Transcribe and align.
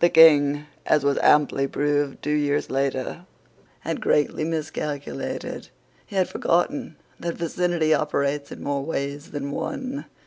The 0.00 0.10
King, 0.10 0.66
as 0.84 1.06
was 1.06 1.16
amply 1.22 1.66
proved 1.66 2.22
two 2.22 2.34
years 2.36 2.68
later, 2.68 3.24
had 3.80 4.02
greatly 4.02 4.44
miscalculated. 4.44 5.70
He 6.04 6.16
had 6.16 6.28
forgotten 6.28 6.96
that 7.18 7.36
vicinity 7.38 7.94
operates 7.94 8.52
in 8.52 8.62
more 8.62 8.84
ways 8.84 9.30
than 9.30 9.52
one. 9.52 10.04